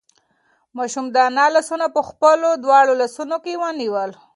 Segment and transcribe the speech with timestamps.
[0.77, 4.11] ماشوم د انا لاسونه په خپلو دواړو لاسو کې ونیول.